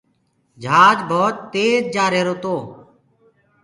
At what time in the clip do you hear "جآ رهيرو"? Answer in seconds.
1.93-2.35